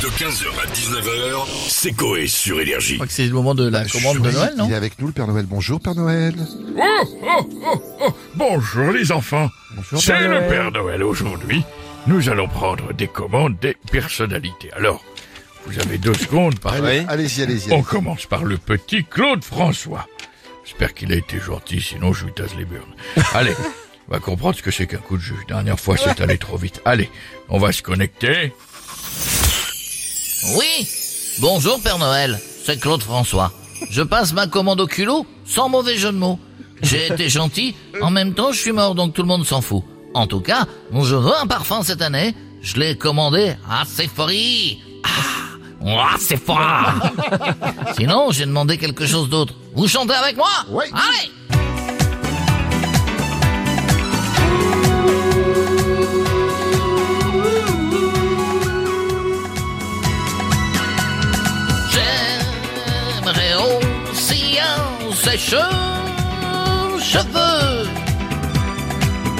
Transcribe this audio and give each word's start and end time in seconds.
De 0.00 0.06
15h 0.06 0.46
à 0.62 0.66
19h, 0.72 1.46
c'est 1.68 1.92
Coé 1.92 2.26
sur 2.26 2.58
Énergie. 2.58 2.92
Je 2.92 2.94
crois 2.94 3.06
que 3.06 3.12
c'est 3.12 3.26
le 3.26 3.34
moment 3.34 3.54
de 3.54 3.68
la 3.68 3.84
commande 3.84 4.18
de 4.20 4.30
Noël, 4.30 4.54
non 4.56 4.64
Il 4.66 4.72
est 4.72 4.76
avec 4.76 4.98
nous, 4.98 5.08
le 5.08 5.12
Père 5.12 5.26
Noël. 5.26 5.44
Bonjour, 5.46 5.78
Père 5.78 5.94
Noël. 5.94 6.34
Oh, 6.78 6.82
oh, 7.22 7.50
oh, 7.66 7.82
oh. 8.00 8.14
Bonjour 8.34 8.92
les 8.92 9.12
enfants. 9.12 9.50
Bonjour, 9.76 10.00
C'est 10.00 10.12
Père 10.12 10.40
le. 10.40 10.48
Père 10.48 10.72
Noël 10.72 11.02
aujourd'hui. 11.02 11.62
Nous 12.06 12.30
allons 12.30 12.48
prendre 12.48 12.94
des 12.94 13.08
commandes 13.08 13.58
des 13.60 13.76
personnalités. 13.92 14.72
Alors, 14.72 15.04
vous 15.66 15.78
avez 15.78 15.98
deux 15.98 16.14
secondes 16.18 16.58
par 16.60 16.72
Allez, 16.72 17.04
Allez-y, 17.06 17.42
allez-y. 17.42 17.70
On 17.72 17.82
commence 17.82 18.24
par 18.24 18.44
le 18.44 18.56
petit 18.56 19.04
Claude 19.04 19.44
François. 19.44 20.08
J'espère 20.64 20.94
qu'il 20.94 21.12
a 21.12 21.16
été 21.16 21.38
gentil, 21.38 21.82
sinon 21.82 22.14
je 22.14 22.24
lui 22.24 22.32
tasse 22.32 22.54
les 22.56 22.64
burnes. 22.64 22.94
Allez, 23.34 23.54
on 24.08 24.12
va 24.12 24.18
comprendre 24.18 24.56
ce 24.56 24.62
que 24.62 24.70
c'est 24.70 24.86
qu'un 24.86 24.96
coup 24.96 25.18
de 25.18 25.22
jus. 25.22 25.34
Dernière 25.46 25.78
fois, 25.78 25.98
c'est 25.98 26.22
allé 26.22 26.38
trop 26.38 26.56
vite. 26.56 26.80
Allez, 26.86 27.10
on 27.50 27.58
va 27.58 27.70
se 27.72 27.82
connecter. 27.82 28.54
Oui 30.44 30.88
Bonjour 31.38 31.80
Père 31.80 31.98
Noël, 31.98 32.40
c'est 32.64 32.78
Claude 32.78 33.02
François. 33.02 33.52
Je 33.90 34.02
passe 34.02 34.32
ma 34.32 34.46
commande 34.46 34.80
au 34.80 34.86
culot, 34.86 35.26
sans 35.44 35.68
mauvais 35.68 35.96
jeu 35.96 36.12
de 36.12 36.16
mots. 36.16 36.38
J'ai 36.82 37.08
été 37.08 37.28
gentil, 37.28 37.74
en 38.00 38.10
même 38.10 38.34
temps 38.34 38.52
je 38.52 38.58
suis 38.58 38.72
mort, 38.72 38.94
donc 38.94 39.14
tout 39.14 39.22
le 39.22 39.28
monde 39.28 39.46
s'en 39.46 39.60
fout. 39.60 39.82
En 40.14 40.26
tout 40.26 40.40
cas, 40.40 40.66
je 40.92 41.14
veux 41.14 41.36
un 41.36 41.46
parfum 41.46 41.82
cette 41.82 42.02
année. 42.02 42.34
Je 42.62 42.76
l'ai 42.78 42.96
commandé 42.96 43.54
à 43.70 43.84
Sephora. 43.84 44.32
Ah, 45.04 46.16
Sephora 46.18 46.94
Sinon, 47.96 48.30
j'ai 48.32 48.44
demandé 48.44 48.76
quelque 48.76 49.06
chose 49.06 49.28
d'autre. 49.30 49.54
Vous 49.74 49.88
chantez 49.88 50.14
avec 50.14 50.36
moi? 50.36 50.50
Oui. 50.68 50.84
Allez 50.92 51.30
sèche-cheveux. 65.24 65.68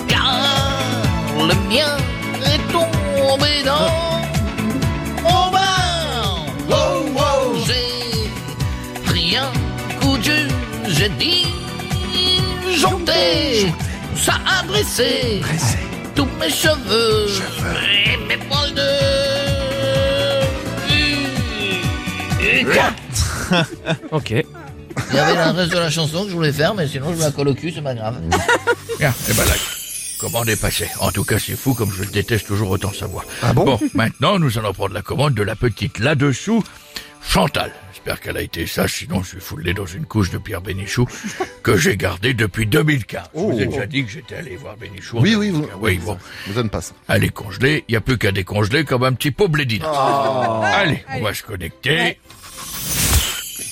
Car 0.09 0.41
le 1.49 1.55
mien 1.69 1.97
est 2.53 2.63
tombé 2.73 3.53
dans 3.65 3.91
mon 5.23 5.45
bain. 5.51 5.85
Wow, 6.69 6.99
wow. 7.17 7.47
J'ai 7.67 7.91
pris 9.07 9.31
un 9.37 9.53
coup 10.01 10.17
de 10.19 10.23
jus, 10.23 10.49
j'ai 10.89 11.11
dit 11.11 11.47
Jonté 12.81 13.73
Ça 14.17 14.35
a 14.47 14.63
dressé 14.67 15.43
tous 16.15 16.29
mes 16.39 16.51
cheveux 16.51 17.27
et 18.05 18.17
mes 18.29 18.39
poils 18.49 18.75
de... 18.75 18.91
Ok. 24.13 24.45
Il 25.11 25.17
y 25.17 25.19
avait 25.19 25.35
le 25.35 25.51
reste 25.51 25.73
de 25.73 25.79
la 25.79 25.91
chanson 25.91 26.25
que 26.25 26.31
je 26.31 26.35
voulais 26.35 26.53
faire, 26.53 26.75
mais 26.75 26.87
sinon 26.87 27.13
je 27.13 27.17
me 27.17 27.23
la 27.23 27.31
colle 27.31 27.49
au 27.49 27.55
cul, 27.55 27.73
c'est 27.75 27.83
pas 27.83 27.95
grave. 27.95 28.21
Bien, 28.99 29.13
et 29.29 29.33
ben 29.35 29.45
là, 29.45 29.53
commande 30.21 30.49
est 30.49 30.61
passée. 30.61 30.89
En 31.01 31.11
tout 31.11 31.25
cas, 31.25 31.39
c'est 31.39 31.57
fou 31.57 31.75
comme 31.75 31.91
je 31.93 32.03
le 32.03 32.11
déteste 32.11 32.47
toujours 32.47 32.71
autant 32.71 32.93
savoir. 32.93 33.25
Ah 33.43 33.53
bon? 33.53 33.79
Maintenant, 33.95 34.39
nous 34.39 34.59
allons 34.59 34.73
prendre 34.73 34.95
la 34.95 35.03
commande 35.03 35.35
de 35.35 35.43
la 35.43 35.57
petite 35.57 35.99
là-dessous, 35.99 36.63
Chantal. 37.23 37.73
J'espère 37.93 38.21
qu'elle 38.21 38.37
a 38.39 38.43
été 38.43 38.67
sage, 38.67 38.95
sinon 38.95 39.23
je 39.23 39.31
suis 39.31 39.41
foulé 39.41 39.75
dans 39.75 39.85
une 39.85 40.07
couche 40.07 40.31
de 40.31 40.39
Pierre 40.39 40.63
Bénichou 40.63 41.07
que 41.63 41.77
j'ai 41.77 41.97
gardée 41.97 42.33
depuis 42.33 42.67
2015. 42.67 43.23
Je 43.35 43.41
vous 43.41 43.61
ai 43.61 43.67
déjà 43.67 43.87
dit 43.87 44.05
que 44.05 44.11
j'étais 44.11 44.37
allé 44.37 44.57
voir 44.57 44.77
Bénichou. 44.77 45.19
Oh. 45.19 45.21
Oui, 45.23 45.35
oui, 45.35 45.51
2015. 45.51 45.71
vous. 45.75 45.85
Oui, 45.85 45.99
bon. 45.99 46.17
Je 46.45 46.51
vous 46.51 46.57
donne 46.57 46.71
pas 46.71 46.81
ça. 46.81 46.95
Elle 47.09 47.25
est 47.25 47.29
congelée, 47.29 47.85
il 47.89 47.93
n'y 47.93 47.97
a 47.97 48.01
plus 48.01 48.17
qu'à 48.17 48.33
décongeler 48.33 48.85
comme 48.85 49.05
un 49.05 49.13
petit 49.13 49.33
pot 49.33 49.49
blédine. 49.49 49.83
Allez, 49.85 51.05
on 51.15 51.21
va 51.21 51.35
se 51.35 51.43
connecter. 51.43 52.19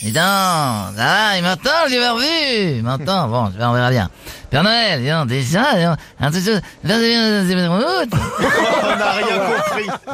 Dis 0.02 0.12
donc, 0.12 0.22
ça 0.22 0.92
va, 0.96 1.36
il 1.36 1.42
m'entend, 1.42 1.86
vieux 1.88 2.00
barbu 2.00 2.24
Il 2.76 2.82
m'entend, 2.84 3.28
bon, 3.28 3.52
on 3.58 3.72
verra 3.72 3.90
bien. 3.90 4.08
Père 4.48 4.62
Noël, 4.62 5.02
dis 5.02 5.08
donc, 5.10 5.26
déjà, 5.26 5.64
dis 5.74 5.84
donc, 5.84 5.98
un 6.20 6.30
truc, 6.30 6.62
moumoute 7.68 8.10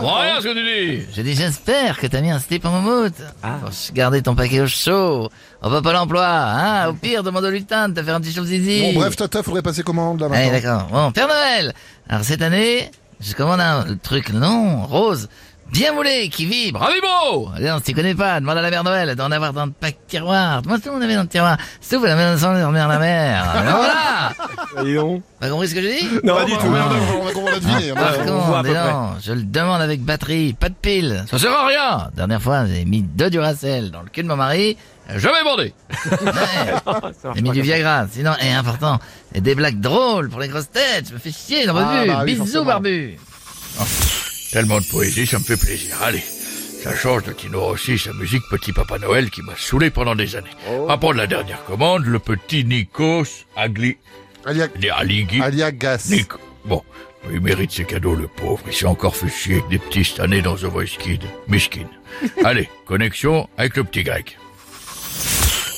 Bon, 0.00 0.14
rien 0.20 0.40
ce 0.40 0.44
que 0.44 0.54
tu 0.54 0.62
dis. 0.98 1.06
J'ai 1.14 1.22
dit, 1.22 1.34
j'espère 1.34 1.98
que 1.98 2.06
t'as 2.06 2.20
mis 2.22 2.30
un 2.30 2.38
slip 2.38 2.64
en 2.64 2.70
moumoute. 2.70 3.14
Pour 3.62 3.72
se 3.72 3.92
garder 3.92 4.22
ton 4.22 4.34
paquet 4.34 4.60
au 4.60 4.66
chaud. 4.66 5.28
On 5.62 5.68
va 5.68 5.82
pas 5.82 5.92
l'emploi, 5.92 6.26
hein 6.26 6.88
Au 6.88 6.94
pire, 6.94 7.22
demande 7.22 7.44
au 7.44 7.50
lutin 7.50 7.88
de 7.90 7.94
te 8.00 8.02
faire 8.04 8.14
un 8.14 8.20
petit 8.20 8.32
chose 8.34 8.46
zizi. 8.46 8.80
Bon, 8.94 9.00
bref, 9.00 9.16
Tata, 9.16 9.42
faudrait 9.42 9.62
passer 9.62 9.82
commande, 9.82 10.20
là, 10.20 10.28
Allez, 10.32 10.50
maintenant? 10.50 10.76
d'accord. 10.78 10.88
Bon, 10.90 11.12
Père 11.12 11.28
Noël 11.28 11.74
Alors, 12.08 12.24
cette 12.24 12.42
année, 12.42 12.90
je 13.20 13.34
commande 13.34 13.60
un 13.60 13.84
truc 14.02 14.30
long, 14.30 14.84
rose, 14.86 15.28
bien 15.72 15.92
moulé, 15.92 16.28
qui 16.28 16.46
vibre. 16.46 16.78
Bravo 16.80 17.50
Non, 17.60 17.78
si 17.78 17.84
tu 17.84 17.94
connais 17.94 18.14
pas, 18.14 18.40
demande 18.40 18.58
à 18.58 18.62
la 18.62 18.70
mère 18.70 18.84
Noël 18.84 19.14
d'en 19.16 19.30
avoir 19.30 19.52
dans 19.52 19.66
le 19.66 19.72
pack 19.72 19.96
tiroir. 20.06 20.62
Moi, 20.66 20.78
tout 20.78 20.86
le 20.86 20.92
monde 20.92 21.02
avait 21.02 21.14
dans 21.16 21.22
le 21.22 21.28
tiroir. 21.28 21.56
C'est 21.80 21.96
tout, 21.96 22.04
la 22.04 22.36
sans 22.38 22.54
dormir 22.54 22.84
à 22.84 22.88
la 22.88 22.98
mer. 22.98 23.50
Alors 23.54 23.76
voilà 23.78 24.84
Dis 24.84 24.94
donc. 24.94 25.22
T'as 25.40 25.48
compris 25.48 25.68
ce 25.68 25.74
que 25.74 25.82
j'ai 25.82 26.00
dit 26.00 26.08
Non, 26.24 26.36
pas 26.36 26.44
du 26.44 26.52
tout. 26.56 26.68
merde, 26.70 26.92
on 27.16 27.24
va 27.24 27.32
va 27.52 27.58
deviner. 27.58 27.92
Par 27.92 28.12
on 28.20 28.24
contre, 28.24 28.62
dis 28.62 29.26
je 29.26 29.32
le 29.32 29.42
demande 29.42 29.82
avec 29.82 30.00
batterie, 30.02 30.52
pas 30.54 30.68
de 30.68 30.74
pile. 30.74 31.24
Ça 31.30 31.38
sert 31.38 31.52
à 31.52 31.66
rien. 31.66 32.10
Dernière 32.14 32.42
fois, 32.42 32.66
j'ai 32.66 32.84
mis 32.84 33.02
deux 33.02 33.30
Duracell 33.30 33.90
dans 33.90 34.02
le 34.02 34.08
cul 34.08 34.22
de 34.22 34.28
mon 34.28 34.36
mari. 34.36 34.76
Jamais 35.16 35.44
bandé. 35.44 35.74
Ouais. 36.10 37.32
J'ai 37.34 37.42
mis 37.42 37.50
du 37.50 37.60
Viagra. 37.60 38.06
Sinon, 38.10 38.32
et 38.40 38.52
important, 38.52 38.98
et 39.34 39.40
des 39.42 39.54
blagues 39.54 39.80
drôles 39.80 40.30
pour 40.30 40.40
les 40.40 40.48
grosses 40.48 40.70
têtes. 40.70 41.08
Je 41.08 41.14
me 41.14 41.18
fais 41.18 41.30
chier, 41.30 41.66
Ah, 41.68 41.72
plus. 41.72 42.08
bah 42.10 42.22
oui, 42.24 42.34
Bisous, 42.34 42.64
barbu. 42.64 43.18
Tellement 44.54 44.78
de 44.78 44.84
poésie, 44.84 45.26
ça 45.26 45.40
me 45.40 45.42
fait 45.42 45.56
plaisir. 45.56 45.96
Allez, 46.00 46.22
ça 46.80 46.94
change 46.94 47.24
de 47.24 47.32
Tino 47.32 47.60
Rossi, 47.60 47.98
sa 47.98 48.12
musique 48.12 48.44
Petit 48.48 48.72
Papa 48.72 49.00
Noël 49.00 49.28
qui 49.28 49.42
m'a 49.42 49.56
saoulé 49.56 49.90
pendant 49.90 50.14
des 50.14 50.36
années. 50.36 50.46
Oh. 50.68 50.82
On 50.82 50.86
va 50.86 50.96
prendre 50.96 51.16
la 51.16 51.26
dernière 51.26 51.64
commande, 51.64 52.04
le 52.04 52.20
petit 52.20 52.64
Nikos 52.64 53.24
Agli... 53.56 53.96
Alia, 54.44 54.68
Aligui... 54.96 55.42
Alia 55.42 55.72
Gas. 55.72 56.06
Nico. 56.08 56.38
Bon, 56.66 56.84
il 57.32 57.40
mérite 57.40 57.72
ses 57.72 57.84
cadeaux, 57.84 58.14
le 58.14 58.28
pauvre. 58.28 58.62
Il 58.68 58.72
s'est 58.72 58.86
encore 58.86 59.16
fait 59.16 59.28
chier 59.28 59.54
avec 59.54 59.70
des 59.70 59.80
petits 59.80 60.04
cette 60.04 60.20
année 60.20 60.40
dans 60.40 60.54
The 60.54 60.66
Voice 60.66 60.98
Kid. 61.00 61.24
Miskin. 61.48 61.88
Allez, 62.44 62.68
connexion 62.86 63.48
avec 63.56 63.76
le 63.76 63.82
petit 63.82 64.04
grec. 64.04 64.38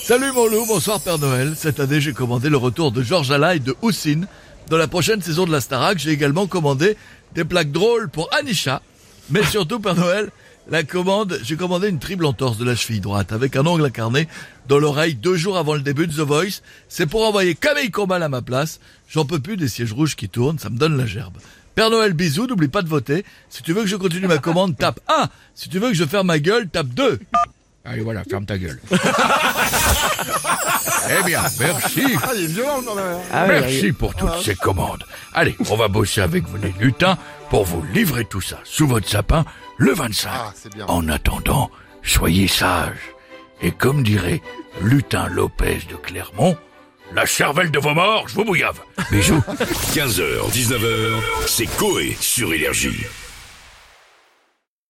Salut 0.05 0.33
mon 0.33 0.49
loup, 0.49 0.67
bonsoir 0.67 1.01
Père 1.01 1.19
Noël. 1.19 1.55
Cette 1.57 1.81
année, 1.81 2.03
j'ai 2.03 2.13
commandé 2.13 2.51
le 2.51 2.59
retour 2.59 2.93
de 2.93 3.03
Georges 3.03 3.31
Alain 3.31 3.57
de 3.57 3.75
Houssine. 3.81 4.27
Dans 4.69 4.77
la 4.77 4.89
prochaine 4.89 5.23
saison 5.23 5.47
de 5.47 5.53
la 5.53 5.63
Starac, 5.63 5.97
j'ai 5.97 6.11
également 6.11 6.47
commandé 6.47 6.97
des 7.35 7.45
plaques 7.45 7.73
drôles 7.73 8.09
pour 8.09 8.33
Anisha. 8.35 8.83
Mais 9.31 9.43
surtout, 9.51 9.81
Père 9.81 9.95
Noël, 9.97 10.31
la 10.69 10.83
commande, 10.83 11.39
j'ai 11.43 11.57
commandé 11.57 11.89
une 11.89 11.99
triple 11.99 12.27
entorse 12.27 12.59
de 12.59 12.65
la 12.65 12.75
cheville 12.75 13.01
droite 13.01 13.33
avec 13.33 13.55
un 13.57 13.67
ongle 13.67 13.85
incarné 13.85 14.29
dans 14.69 14.79
l'oreille 14.79 15.15
deux 15.15 15.37
jours 15.37 15.59
avant 15.59 15.75
le 15.75 15.81
début 15.81 16.07
de 16.07 16.13
The 16.13 16.27
Voice. 16.27 16.61
C'est 16.89 17.07
pour 17.07 17.27
envoyer 17.27 17.55
Camille 17.55 17.91
Combal 17.91 18.23
à 18.23 18.29
ma 18.29 18.43
place. 18.43 18.81
J'en 19.09 19.25
peux 19.25 19.39
plus 19.39 19.57
des 19.57 19.69
sièges 19.69 19.93
rouges 19.93 20.17
qui 20.17 20.29
tournent, 20.29 20.59
ça 20.59 20.71
me 20.71 20.77
donne 20.77 20.97
la 20.97 21.07
gerbe. 21.07 21.39
Père 21.77 21.91
Noël, 21.91 22.15
bisous, 22.15 22.47
n'oublie 22.47 22.69
pas 22.69 22.83
de 22.83 22.89
voter. 22.89 23.25
Si 23.51 23.63
tu 23.63 23.73
veux 23.75 23.83
que 23.83 23.89
je 23.89 23.97
continue 23.97 24.27
ma 24.27 24.39
commande, 24.39 24.77
tape 24.79 24.99
1. 25.09 25.29
Si 25.55 25.69
tu 25.69 25.79
veux 25.79 25.89
que 25.89 25.95
je 25.95 26.05
ferme 26.05 26.29
ma 26.29 26.39
gueule, 26.39 26.69
tape 26.69 26.89
2. 26.89 27.21
Allez, 27.85 28.01
voilà, 28.03 28.25
ferme 28.25 28.47
ta 28.47 28.59
gueule. 28.59 28.81
eh 31.11 31.23
bien, 31.25 31.43
merci. 31.61 32.03
Ah, 32.23 32.31
il 32.37 32.45
est 32.45 32.47
violent. 32.47 32.83
Ah 33.33 33.45
oui, 33.49 33.55
Merci 33.61 33.93
pour 33.93 34.15
toutes 34.15 34.41
ces 34.43 34.55
commandes. 34.55 35.05
Allez, 35.35 35.57
on 35.71 35.77
va 35.77 35.89
bosser 35.89 36.21
avec 36.21 36.45
vous 36.45 36.57
les 36.59 36.75
lutins 36.79 37.19
pour 37.51 37.65
vous 37.65 37.83
livrer 37.93 38.25
tout 38.25 38.41
ça 38.41 38.59
sous 38.65 38.87
votre 38.87 39.09
sapin 39.09 39.45
le 39.79 39.93
25. 39.93 40.31
Ah, 40.33 40.53
c'est 40.55 40.75
bien. 40.75 40.87
En 40.87 41.09
attendant, 41.09 41.71
soyez 42.03 42.49
sages. 42.49 43.13
Et 43.63 43.71
comme 43.71 44.03
dirait 44.03 44.43
Lutin 44.83 45.29
Lopez 45.29 45.81
de 45.91 45.97
Clermont, 45.97 46.57
la 47.15 47.25
cervelle 47.27 47.71
de 47.71 47.79
vos 47.79 47.95
morts, 47.95 48.29
je 48.29 48.35
vous 48.35 48.45
bouillave. 48.45 48.81
Bisous. 49.11 49.43
15h, 49.95 50.51
19h, 50.51 51.13
c'est 51.47 51.67
Coé 51.77 52.17
sur 52.21 52.53
Énergie. 52.53 53.07